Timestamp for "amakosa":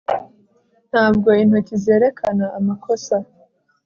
2.57-3.15